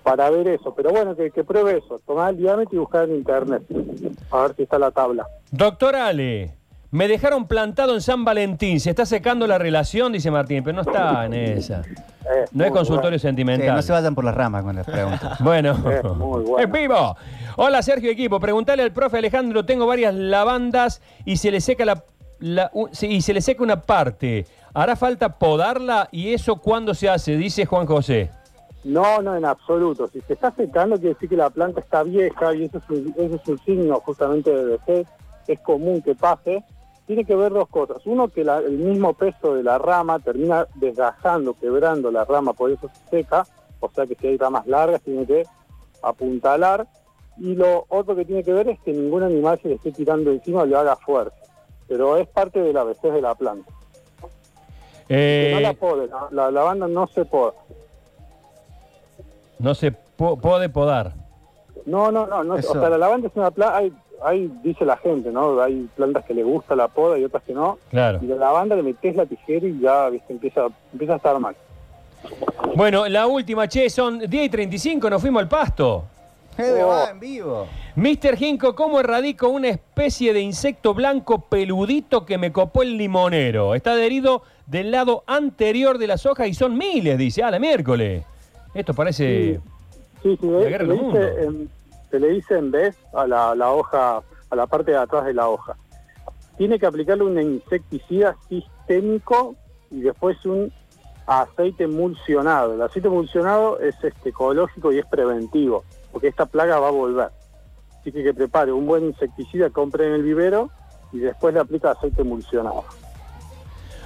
para 0.03 0.31
ver 0.31 0.49
eso. 0.49 0.75
Pero 0.75 0.91
bueno, 0.91 1.15
que, 1.15 1.31
que 1.31 1.45
pruebe 1.45 1.79
eso. 1.79 2.01
Tomar 2.05 2.31
el 2.31 2.39
diámetro 2.39 2.75
y 2.75 2.79
buscar 2.81 3.09
en 3.09 3.15
internet. 3.15 3.63
A 4.33 4.43
ver 4.43 4.57
si 4.57 4.65
está 4.65 4.81
la 4.81 4.91
tabla. 4.91 5.29
Doctor 5.53 5.95
Ale, 5.95 6.60
me 6.93 7.07
dejaron 7.07 7.47
plantado 7.47 7.95
en 7.95 8.01
San 8.01 8.25
Valentín. 8.25 8.81
Se 8.81 8.91
está 8.91 9.07
secando 9.07 9.47
la 9.47 9.59
relación, 9.59 10.13
dice 10.13 10.31
Martín, 10.31 10.65
pero 10.65 10.77
no 10.77 10.83
está 10.83 11.25
en 11.27 11.35
esa. 11.35 11.83
No 12.53 12.65
es 12.65 12.71
consultorio 12.73 13.19
sentimental. 13.19 13.75
no 13.77 13.83
se 13.83 13.93
vayan 13.93 14.15
por 14.15 14.25
las 14.25 14.35
ramas 14.35 14.65
con 14.65 14.77
las 14.77 14.87
preguntas. 14.87 15.39
Bueno, 15.41 15.73
Es 15.73 16.05
muy 16.05 16.43
bueno. 16.43 16.59
en 16.59 16.73
vivo. 16.73 17.17
Hola 17.57 17.83
Sergio 17.83 18.11
Equipo, 18.11 18.41
preguntale 18.41 18.83
al 18.83 18.93
profe 18.93 19.19
Alejandro, 19.19 19.65
tengo 19.65 19.87
varias 19.87 20.15
lavandas 20.15 21.03
y 21.25 21.37
se 21.37 21.51
le 21.51 21.61
seca 21.61 21.85
la, 21.85 22.71
y 23.03 23.21
se 23.23 23.35
le 23.35 23.41
seca 23.41 23.63
una 23.63 23.83
parte. 23.83 24.47
¿Hará 24.73 24.97
falta 24.97 25.39
podarla 25.39 26.09
y 26.13 26.33
eso 26.33 26.57
cuándo 26.57 26.95
se 26.95 27.09
hace? 27.09 27.37
Dice 27.37 27.67
Juan 27.67 27.87
José. 27.87 28.31
No, 28.85 29.21
no, 29.21 29.37
en 29.37 29.45
absoluto. 29.45 30.09
Si 30.09 30.21
se 30.23 30.33
está 30.33 30.53
secando, 30.53 30.97
quiere 30.97 31.15
decir 31.15 31.29
que 31.29 31.37
la 31.37 31.51
planta 31.51 31.81
está 31.81 32.03
vieja 32.03 32.55
y 32.55 32.65
eso 32.65 32.79
es 32.79 32.89
un, 32.89 33.15
eso 33.19 33.35
es 33.37 33.49
un 33.49 33.59
signo 33.59 34.01
justamente 34.01 34.51
de 34.51 34.65
vejez. 34.65 35.07
Es 35.47 35.61
común 35.61 36.01
que 36.03 36.15
pase. 36.15 36.63
Tiene 37.11 37.25
que 37.25 37.35
ver 37.35 37.53
dos 37.53 37.67
cosas. 37.69 37.97
Uno, 38.07 38.29
que 38.29 38.45
la- 38.45 38.59
el 38.59 38.79
mismo 38.79 39.15
peso 39.15 39.57
de 39.57 39.65
la 39.65 39.79
rama 39.79 40.21
termina 40.21 40.69
desgajando, 40.77 41.55
quebrando 41.55 42.13
la 42.13 42.25
rama, 42.25 42.53
por 42.53 42.71
eso 42.71 42.89
se 42.89 43.11
seca. 43.11 43.45
O 43.81 43.91
sea 43.91 44.07
que 44.07 44.15
si 44.15 44.29
hay 44.29 44.37
ramas 44.37 44.65
largas, 44.69 45.03
tiene 45.03 45.27
que 45.27 45.43
apuntalar. 46.03 46.87
Y 47.37 47.57
lo 47.57 47.85
otro 47.89 48.15
que 48.15 48.25
tiene 48.25 48.45
que 48.45 48.53
ver 48.53 48.69
es 48.69 48.79
que 48.83 48.93
ningún 48.93 49.25
animal 49.25 49.59
se 49.61 49.71
le 49.71 49.75
esté 49.75 49.91
tirando 49.91 50.31
encima 50.31 50.61
o 50.63 50.67
le 50.67 50.77
haga 50.77 50.95
fuerza. 50.95 51.35
Pero 51.89 52.17
es 52.17 52.29
parte 52.29 52.63
de 52.63 52.73
la 52.73 52.85
vejez 52.85 53.13
de 53.13 53.21
la 53.21 53.35
planta. 53.35 53.69
Que 55.09 55.51
no 55.55 55.59
la 55.63 55.71
Eh, 55.71 55.75
pode, 55.81 56.07
la, 56.07 56.29
la 56.31 56.51
lavanda 56.53 56.87
no 56.87 57.09
se 57.09 57.25
poda. 57.25 57.55
no 59.59 59.75
se 59.75 59.91
po- 59.91 60.37
puede 60.37 60.69
podar. 60.69 61.13
No, 61.87 62.13
no, 62.13 62.25
no, 62.29 62.45
no. 62.45 62.55
O 62.55 62.63
sea, 62.63 62.89
la 62.89 62.99
lavanda 62.99 63.27
es 63.27 63.35
una 63.35 63.51
planta, 63.51 63.79
hay, 63.79 63.93
hay, 64.25 64.51
dice 64.63 64.85
la 64.85 64.97
gente, 64.97 65.31
¿no? 65.31 65.61
Hay 65.63 65.89
plantas 65.97 66.25
que 66.25 66.35
le 66.35 66.43
gusta 66.43 66.75
la 66.77 66.89
poda 66.89 67.19
y 67.19 67.25
otras 67.25 67.43
que 67.43 67.53
no. 67.55 67.79
Claro. 67.91 68.19
Y 68.23 68.27
la 68.27 68.37
lavanda 68.37 68.77
le 68.77 68.83
metes 68.83 69.17
la 69.17 69.27
tijera 69.27 69.67
y 69.67 69.79
ya, 69.81 70.09
viste, 70.09 70.33
empieza, 70.33 70.67
empieza 70.93 71.15
a 71.15 71.17
estar 71.17 71.39
mal. 71.39 71.55
Bueno, 72.77 73.09
la 73.09 73.27
última, 73.27 73.67
che, 73.69 73.89
son 73.91 74.19
10 74.19 74.47
y 74.47 74.49
35, 74.51 75.09
nos 75.11 75.21
fuimos 75.21 75.41
al 75.43 75.49
pasto. 75.49 76.05
Eh, 76.59 76.81
Oh. 76.83 76.89
va, 76.89 77.11
en 77.11 77.21
vivo. 77.21 77.67
Mr. 77.97 78.37
Ginko, 78.37 78.75
¿cómo 78.75 79.01
erradico 79.01 79.49
una 79.49 79.69
especie 79.69 80.33
de 80.35 80.41
insecto 80.41 80.93
blanco 80.93 81.41
peludito 81.41 82.27
que 82.27 82.37
me 82.37 82.53
copó 82.53 82.83
el 82.83 82.99
limonero? 82.99 83.75
Está 83.75 83.93
adherido 83.93 84.43
del 84.67 84.91
lado 84.91 85.25
anterior 85.27 85.97
de 85.97 86.07
las 86.07 86.27
hojas 86.27 86.49
y 86.49 86.55
son 86.55 86.77
miles, 86.77 87.17
dice. 87.17 87.43
Ah, 87.43 87.51
la 87.51 87.59
miércoles. 87.59 88.23
Esto 88.75 88.93
parece... 88.95 89.61
Sí, 90.23 90.37
sí, 90.39 90.47
La 90.47 90.61
se 90.63 90.69
guerra 90.69 90.85
del 90.85 90.93
dice 90.93 91.03
mundo. 91.03 91.21
en, 91.21 91.71
se 92.11 92.19
le 92.19 92.29
dice 92.31 92.57
en 92.57 92.71
vez 92.71 92.97
a 93.13 93.27
la, 93.27 93.73
hoja, 93.73 94.23
a 94.51 94.57
la 94.57 94.67
parte 94.67 94.93
de 94.93 94.99
atrás 94.99 95.25
de 95.25 95.35
la 95.35 95.49
hoja. 95.49 95.77
Tiene 96.57 96.79
que 96.79 96.87
aplicarle 96.87 97.25
un 97.25 97.41
insecticida 97.41 98.37
sistémico 98.49 99.57
y 99.91 100.01
después 100.01 100.45
un 100.45 100.73
aceite 101.27 101.85
emulsionado. 101.85 102.75
El 102.75 102.83
aceite 102.83 103.09
emulsionado 103.09 103.79
es 103.81 103.95
este, 104.03 104.31
ecológico 104.31 104.93
y 104.93 104.99
es 104.99 105.07
preventivo, 105.07 105.85
porque 106.13 106.29
esta 106.29 106.47
plaga 106.47 106.79
va 106.79 106.89
a 106.89 106.93
volver. 106.93 107.31
Así 108.01 108.13
que 108.13 108.23
que 108.23 108.35
prepare 108.35 108.73
un 108.73 108.87
buen 108.87 109.05
insecticida, 109.05 109.71
compre 109.71 110.07
en 110.07 110.15
el 110.15 110.23
vivero 110.23 110.71
y 111.13 111.19
después 111.19 111.55
le 111.55 111.61
aplica 111.61 111.93
aceite 111.93 112.23
emulsionado. 112.23 112.85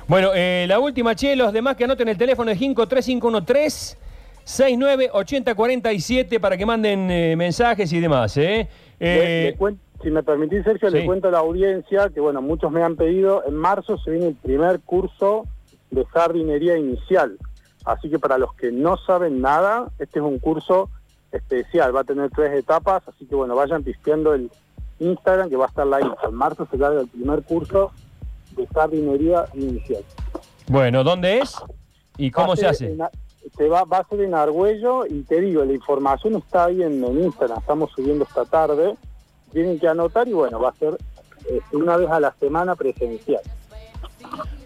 Bueno, 0.07 0.33
eh, 0.35 0.67
la 0.69 0.79
última, 0.79 1.15
che, 1.15 1.35
los 1.35 1.53
demás 1.53 1.77
que 1.77 1.85
anoten 1.85 2.09
el 2.09 2.19
teléfono 2.19 2.55
Ginko 2.55 2.87
3513 2.87 3.97
698047 4.45 6.41
para 6.41 6.57
que 6.57 6.67
manden 6.67 7.11
eh, 7.11 7.37
mensajes 7.37 7.93
y 7.93 8.01
demás, 8.01 8.37
¿eh? 8.37 8.69
Eh, 9.01 9.57
le 9.59 9.77
si 10.03 10.11
me 10.11 10.23
permitís, 10.23 10.65
Sergio, 10.65 10.91
sí. 10.91 10.99
le 10.99 11.07
cuento 11.07 11.29
a 11.29 11.31
la 11.31 11.39
audiencia 11.39 12.11
que, 12.11 12.21
bueno, 12.21 12.43
muchos 12.43 12.71
me 12.71 12.83
han 12.83 12.97
pedido, 12.97 13.43
en 13.47 13.55
marzo 13.55 13.97
se 13.99 14.11
viene 14.11 14.27
el 14.27 14.35
primer 14.35 14.81
curso 14.81 15.47
de 15.91 16.05
jardinería 16.05 16.77
inicial. 16.77 17.39
Así 17.85 18.11
que 18.11 18.19
para 18.19 18.37
los 18.39 18.53
que 18.55 18.71
no 18.71 18.99
saben 18.99 19.41
nada, 19.41 19.91
este 19.99 20.19
es 20.19 20.25
un 20.25 20.39
curso 20.39 20.91
especial, 21.33 21.97
va 21.97 22.01
a 22.01 22.05
tener 22.05 22.31
tres 22.31 22.53
etapas, 22.53 23.03
así 23.09 23.27
que, 23.27 23.35
bueno, 23.35 23.55
vayan 23.57 23.83
pispeando 23.83 24.35
el 24.35 24.51
Instagram 25.01 25.49
que 25.49 25.57
va 25.57 25.65
a 25.67 25.69
estar 25.69 25.87
la 25.87 26.01
info. 26.01 26.29
En 26.29 26.35
marzo 26.35 26.69
se 26.71 26.77
larga 26.77 27.01
el 27.01 27.09
primer 27.09 27.43
curso 27.43 27.91
de 28.57 28.67
jardinería 28.69 29.47
inicial. 29.55 30.05
bueno, 30.69 31.03
¿dónde 31.03 31.39
es? 31.39 31.57
¿Y 32.17 32.31
cómo 32.31 32.57
se 32.57 32.67
hace? 32.67 32.93
en 32.93 32.99
se 33.57 33.69
va, 33.69 33.85
va 33.85 33.99
a 33.99 34.09
ser 34.09 34.21
en 34.23 34.35
Argüello 34.35 35.07
y 35.07 35.23
te 35.23 35.41
digo, 35.41 35.65
la 35.65 35.73
información 35.73 36.37
está 36.37 36.67
ahí 36.67 36.83
en, 36.83 37.05
en 37.05 37.25
Instagram, 37.25 37.59
estamos 37.59 37.91
subiendo 37.93 38.25
esta 38.25 38.45
tarde. 38.45 38.95
Tienen 39.53 39.79
que 39.79 39.87
anotar 39.87 40.27
y 40.27 40.33
bueno, 40.33 40.59
va 40.59 40.71
a 40.71 40.75
ser 40.75 40.97
eh, 41.49 41.61
una 41.73 41.97
vez 41.97 42.11
a 42.11 42.21
la 42.21 42.35
semana 42.41 42.75
presencial. 42.75 43.41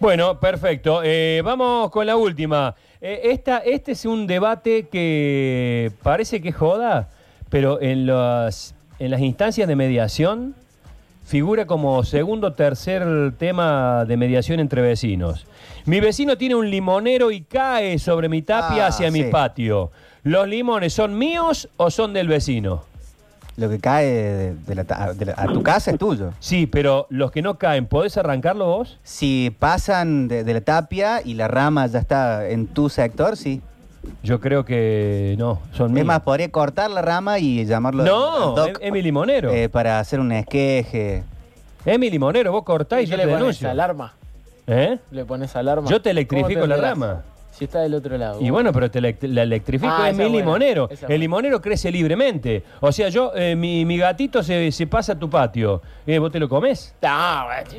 Bueno, 0.01 0.39
perfecto. 0.39 1.01
Eh, 1.03 1.43
vamos 1.45 1.91
con 1.91 2.07
la 2.07 2.17
última. 2.17 2.75
Eh, 3.01 3.21
esta, 3.25 3.59
este 3.59 3.93
es 3.93 4.05
un 4.07 4.27
debate 4.27 4.89
que 4.89 5.93
parece 6.03 6.41
que 6.41 6.53
joda, 6.53 7.09
pero 7.51 7.81
en 7.81 8.07
las, 8.07 8.75
en 8.99 9.11
las 9.11 9.21
instancias 9.21 9.69
de 9.69 9.77
mediación 9.77 10.55
figura 11.29 11.67
como 11.67 12.03
segundo 12.05 12.47
o 12.49 12.53
tercer 12.55 13.05
tema 13.39 14.07
de 14.07 14.17
mediación 14.17 14.61
entre 14.61 14.81
vecinos. 14.81 15.47
Mi 15.85 16.01
vecino 16.01 16.39
tiene 16.39 16.55
un 16.55 16.71
limonero 16.71 17.31
y 17.31 17.43
cae 17.43 17.99
sobre 17.99 18.31
mi 18.31 18.41
tapia 18.41 18.87
Ah, 18.87 18.89
hacia 18.89 19.11
mi 19.11 19.25
sí. 19.25 19.29
patio. 19.31 19.91
¿Los 20.23 20.49
limones 20.49 20.95
son 20.95 21.19
míos 21.19 21.69
o 21.77 21.91
son 21.91 22.15
del 22.15 22.29
vecino? 22.29 22.83
Lo 23.59 23.69
que 23.69 23.79
cae 23.79 24.07
de, 24.07 24.55
de 24.55 24.75
la 24.75 24.85
ta- 24.85 25.13
de 25.13 25.27
la- 25.27 25.35
a 25.37 25.47
tu 25.49 25.63
casa 25.63 25.91
es 25.91 25.99
tuyo. 25.99 26.33
Sí, 26.39 26.67
pero 26.67 27.07
los 27.11 27.31
que 27.31 27.43
no 27.43 27.59
caen, 27.59 27.87
¿podés 27.87 28.17
arrancarlo 28.17 28.65
vos? 28.67 28.99
Si 29.03 29.55
pasan 29.59 30.29
de, 30.29 30.45
de 30.45 30.55
la 30.55 30.61
tapia 30.63 31.21
y 31.23 31.35
la 31.35 31.47
rama 31.49 31.87
ya 31.89 31.99
está 31.99 32.49
en 32.49 32.69
tu 32.69 32.89
sector, 32.89 33.37
sí. 33.37 33.61
Yo 34.23 34.41
creo 34.41 34.65
que 34.65 35.35
no, 35.38 35.61
son. 35.73 35.97
Es 35.97 36.05
más, 36.05 36.21
podría 36.21 36.50
cortar 36.50 36.91
la 36.91 37.03
rama 37.03 37.38
y 37.38 37.65
llamarlo 37.65 38.05
No, 38.05 38.55
doc, 38.55 38.69
es, 38.69 38.79
es 38.81 38.93
mi 38.93 39.03
limonero. 39.03 39.50
eh, 39.53 39.69
para 39.69 39.99
hacer 40.00 40.21
un 40.21 40.33
esqueje. 40.33 41.23
es 41.85 41.99
mi 41.99 42.11
limonero, 42.11 42.53
vos 42.53 42.65
cortás 42.65 43.00
y, 43.00 43.03
¿Y 43.05 43.07
yo 43.07 43.17
qué 43.17 43.23
te 43.23 43.27
le 43.27 43.33
pones? 43.33 43.41
denuncio. 43.41 43.71
¿Alarma? 43.71 44.12
¿Eh? 44.67 44.99
¿Le 45.11 45.25
pones 45.25 45.55
alarma? 45.57 45.88
Yo 45.91 46.00
te 46.03 46.11
¿Cómo 46.11 46.21
electrifico 46.21 46.67
la 46.67 46.75
enterás? 46.77 46.91
rama. 46.99 47.23
Si 47.59 47.65
está 47.65 47.81
del 47.81 47.95
otro 47.95 48.17
lado. 48.17 48.41
Y 48.41 48.50
bueno, 48.50 48.73
pero 48.73 48.91
te 48.91 49.00
elect- 49.00 49.27
la 49.29 49.43
electrifico, 49.43 49.93
Ah, 49.93 50.11
es 50.11 50.17
mi 50.17 50.25
buena, 50.25 50.38
limonero. 50.38 50.85
esa 50.91 51.07
El 51.07 51.09
buena. 51.09 51.21
limonero 51.21 51.61
crece 51.61 51.91
libremente. 51.91 52.62
O 52.81 52.93
sea, 52.93 53.09
yo, 53.09 53.33
eh, 53.35 53.57
mi, 53.57 53.85
mi 53.85 53.99
gatito 53.99 54.43
se, 54.43 54.71
se 54.71 54.87
pasa 54.87 55.15
a 55.15 55.19
tu 55.19 55.29
patio. 55.29 55.83
Eh, 56.07 56.19
¿Vos 56.19 56.31
te 56.31 56.38
lo 56.38 56.49
comes? 56.49 56.95
Bueno, 57.00 57.15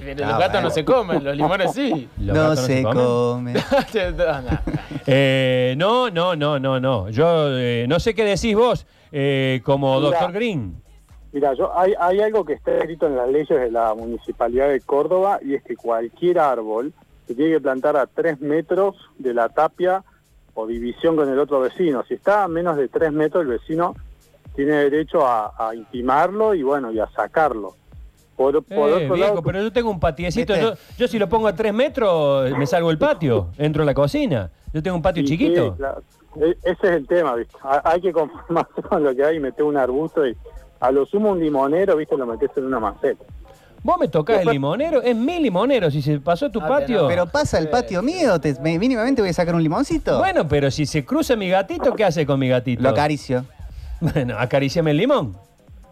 pero 0.04 0.26
Ah, 0.26 0.30
los 0.30 0.38
gatos 0.40 0.52
bueno. 0.52 0.62
no 0.62 0.70
se 0.70 0.84
comen, 0.86 1.24
los 1.24 1.36
limones 1.38 1.72
sí. 1.74 2.10
¿Los 2.18 2.36
no 2.36 2.44
gatos 2.50 2.60
se 2.66 2.84
comen? 2.84 2.96
come. 2.96 3.54
No, 4.18 4.42
no. 4.42 4.60
Eh, 5.08 5.74
no, 5.78 6.10
no, 6.10 6.36
no, 6.36 6.60
no, 6.60 6.80
no. 6.80 7.10
Yo 7.10 7.58
eh, 7.58 7.86
no 7.88 8.00
sé 8.00 8.14
qué 8.14 8.26
decís 8.26 8.56
vos 8.56 8.86
eh, 9.12 9.62
como 9.64 9.96
Mira. 10.00 10.10
doctor 10.12 10.32
Green. 10.34 10.82
Mira, 11.32 11.54
yo 11.54 11.72
hay, 11.78 11.94
hay 12.00 12.20
algo 12.22 12.44
que 12.44 12.54
está 12.54 12.72
escrito 12.78 13.06
en 13.08 13.16
las 13.16 13.30
leyes 13.30 13.48
de 13.50 13.72
la 13.72 13.94
Municipalidad 13.94 14.68
de 14.70 14.82
Córdoba 14.82 15.40
y 15.46 15.54
es 15.56 15.64
que 15.64 15.76
cualquier 15.76 16.40
árbol 16.40 16.92
se 17.30 17.36
tiene 17.36 17.52
que 17.52 17.62
plantar 17.62 17.96
a 17.96 18.08
tres 18.08 18.42
metros 18.42 18.96
de 19.20 19.36
la 19.36 19.50
tapia 19.50 20.04
o 20.56 20.66
división 20.66 21.16
con 21.16 21.30
el 21.30 21.38
otro 21.38 21.60
vecino. 21.60 22.04
Si 22.08 22.16
está 22.16 22.44
a 22.44 22.48
menos 22.48 22.76
de 22.76 22.88
tres 22.88 23.12
metros, 23.12 23.44
el 23.44 23.50
vecino 23.50 23.94
tiene 24.56 24.72
derecho 24.78 25.28
a, 25.28 25.54
a 25.56 25.76
intimarlo 25.76 26.56
y 26.56 26.64
bueno, 26.64 26.92
y 26.92 27.00
a 27.00 27.08
sacarlo. 27.12 27.76
Por, 28.36 28.64
por 28.64 28.90
Eh, 28.90 28.94
otro 29.04 29.14
viejo, 29.14 29.16
lado, 29.18 29.44
pero 29.44 29.62
yo 29.62 29.72
tengo 29.72 29.92
un 29.92 30.00
patiecito. 30.00 30.56
Yo, 30.56 30.74
yo 30.98 31.08
si 31.08 31.20
lo 31.20 31.30
pongo 31.30 31.48
a 31.48 31.54
tres 31.56 31.72
metros, 31.72 32.50
me 32.58 32.66
salgo 32.66 32.90
del 32.90 32.98
patio. 32.98 33.50
Entro 33.60 33.84
a 33.84 33.86
la 33.86 33.94
cocina. 33.94 34.50
Yo 34.74 34.82
tengo 34.82 34.96
un 34.98 35.04
patio 35.04 35.22
Sí, 35.22 35.30
chiquito. 35.30 35.74
sí, 35.74 35.78
claro, 35.78 36.02
E- 36.42 36.58
ese 36.64 36.88
es 36.88 36.92
el 36.94 37.06
tema, 37.08 37.36
¿viste? 37.36 37.56
Ha- 37.62 37.82
Hay 37.92 38.02
que 38.02 38.12
conformarse 38.12 38.82
con 38.90 39.04
lo 39.04 39.14
que 39.16 39.24
hay 39.24 39.38
y 39.38 39.40
meter 39.40 39.64
un 39.64 39.78
arbusto 39.78 40.26
y 40.26 40.36
a 40.80 40.90
lo 40.92 41.06
sumo 41.06 41.30
un 41.30 41.40
limonero, 41.40 41.96
¿viste? 41.96 42.18
Lo 42.18 42.26
metes 42.26 42.50
en 42.58 42.66
una 42.66 42.80
maceta. 42.80 43.24
Vos 43.82 43.98
me 44.00 44.08
tocás 44.10 44.42
el 44.42 44.50
limonero, 44.50 45.02
es 45.02 45.16
mi 45.16 45.40
limonero, 45.40 45.90
si 45.90 46.02
se 46.02 46.20
pasó 46.20 46.50
tu 46.52 46.60
Ah, 46.62 46.68
patio. 46.68 47.04
no. 47.04 47.08
Pero 47.08 47.28
pasa 47.28 47.58
el 47.58 47.70
patio 47.70 48.02
mío, 48.02 48.40
te- 48.40 48.60
me- 48.60 48.78
mínimamente 48.78 49.22
voy 49.22 49.30
a 49.30 49.34
sacar 49.34 49.56
un 49.56 49.64
limoncito. 49.64 50.18
Bueno, 50.20 50.48
pero 50.48 50.70
si 50.70 50.86
se 50.86 51.06
cruza 51.06 51.36
mi 51.38 51.50
gatito, 51.50 51.94
¿qué 51.96 52.04
hace 52.04 52.26
con 52.26 52.40
mi 52.40 52.50
gatito? 52.50 52.82
Lo 52.84 52.90
acaricio. 52.90 53.46
Bueno, 54.02 54.38
acariciame 54.38 54.92
el 54.92 54.98
limón. 54.98 55.36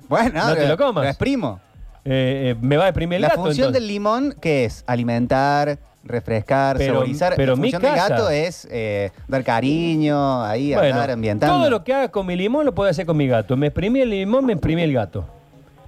Bueno, 0.09 0.47
No 0.47 0.55
te 0.55 0.67
lo 0.67 0.77
comas. 0.77 1.03
Lo 1.03 1.09
exprimo. 1.09 1.59
Eh, 2.05 2.51
eh, 2.51 2.55
me 2.61 2.77
va 2.77 2.85
a 2.85 2.87
exprimir 2.89 3.17
el 3.17 3.21
La 3.23 3.27
gato. 3.29 3.41
función 3.41 3.67
entonces. 3.67 3.81
del 3.81 3.87
limón, 3.89 4.35
¿qué 4.39 4.63
es? 4.65 4.83
Alimentar, 4.87 5.77
refrescar, 6.05 6.77
Pero- 6.77 6.93
saborizar. 6.93 7.33
pero 7.35 7.55
la 7.55 7.61
mi 7.61 7.71
función 7.71 7.81
del 7.81 7.91
casa- 8.01 8.09
gato 8.15 8.29
es 8.29 8.65
eh, 8.71 9.11
dar 9.27 9.43
cariño, 9.43 10.41
ahí, 10.43 10.73
Bueno, 10.73 10.93
andar 10.95 11.11
ambientando. 11.11 11.55
todo 11.57 11.69
lo 11.69 11.83
que 11.83 11.93
haga 11.93 12.07
con 12.09 12.25
mi 12.25 12.35
limón 12.37 12.65
lo 12.65 12.73
puedo 12.73 12.89
hacer 12.89 13.05
con 13.05 13.17
mi 13.17 13.27
gato. 13.27 13.57
Me 13.57 13.67
exprimí 13.67 13.99
el 13.99 14.09
limón, 14.09 14.45
me 14.45 14.53
exprimí 14.53 14.81
el 14.83 14.93
gato. 14.93 15.25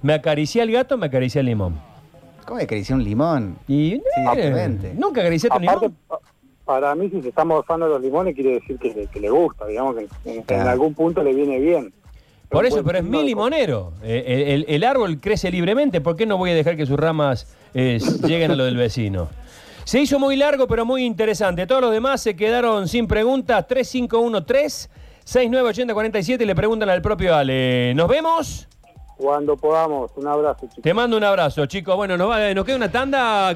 Me 0.02 0.12
acaricié 0.14 0.62
el 0.62 0.72
gato, 0.72 0.98
me 0.98 1.06
acaricié 1.06 1.40
el 1.40 1.46
limón. 1.46 1.80
¿Cómo 2.50 2.58
que 2.58 2.64
acariciar 2.64 2.98
un 2.98 3.04
limón? 3.04 3.56
Y 3.68 3.92
eh, 3.94 4.02
obviamente. 4.28 4.92
nunca 4.96 5.20
acariciaste 5.20 5.56
un 5.56 5.68
Aparte, 5.68 5.86
limón. 5.86 5.98
pa- 6.08 6.18
para 6.64 6.94
mí, 6.96 7.08
si 7.08 7.22
se 7.22 7.28
está 7.28 7.44
morfando 7.44 7.86
los 7.86 8.02
limones, 8.02 8.34
quiere 8.34 8.54
decir 8.54 8.76
que, 8.76 8.92
le- 8.92 9.06
que 9.06 9.20
le 9.20 9.30
gusta, 9.30 9.66
digamos 9.68 9.94
que 10.24 10.42
en, 10.48 10.60
algún 10.66 10.94
punto 10.94 11.22
le 11.22 11.32
viene 11.32 11.60
bien. 11.60 11.92
Por 12.48 12.66
eso, 12.66 12.82
pero 12.82 12.98
es 12.98 13.04
mi 13.04 13.22
limonero. 13.22 13.92
Eh, 14.02 14.24
el, 14.26 14.40
el- 14.42 14.64
el 14.68 14.82
árbol 14.84 15.20
crece 15.20 15.48
libremente. 15.52 16.00
¿Por 16.00 16.16
qué 16.16 16.26
no 16.26 16.38
voy 16.38 16.50
a 16.50 16.54
dejar 16.56 16.76
que 16.76 16.86
sus 16.86 16.98
ramas 16.98 17.46
eh, 17.72 18.00
lleguen 18.26 18.50
a 18.50 18.56
lo 18.56 18.64
del 18.64 18.76
vecino? 18.76 19.28
Se 19.84 20.00
hizo 20.00 20.18
muy 20.18 20.34
largo, 20.34 20.66
pero 20.66 20.84
muy 20.84 21.04
interesante. 21.04 21.68
Todos 21.68 21.82
los 21.82 21.92
demás 21.92 22.20
se 22.20 22.34
quedaron 22.34 22.88
sin 22.88 23.06
preguntas. 23.06 23.64
3513 23.68 24.88
698047 25.22 26.42
y 26.42 26.46
le 26.48 26.54
preguntan 26.56 26.88
al 26.90 27.00
propio 27.00 27.32
Ale. 27.36 27.94
¿Nos 27.94 28.08
vemos? 28.08 28.66
Cuando 29.20 29.54
podamos, 29.56 30.10
un 30.16 30.26
abrazo, 30.26 30.60
chicos. 30.66 30.82
Te 30.82 30.94
mando 30.94 31.16
un 31.16 31.24
abrazo, 31.24 31.66
chicos. 31.66 31.94
Bueno, 31.94 32.16
nos, 32.16 32.30
va- 32.30 32.54
nos 32.54 32.64
queda 32.64 32.76
una 32.76 32.90
tanda. 32.90 33.54